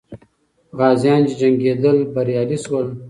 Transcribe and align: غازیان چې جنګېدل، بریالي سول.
غازیان 0.77 1.21
چې 1.27 1.33
جنګېدل، 1.41 1.97
بریالي 2.13 2.57
سول. 2.65 2.85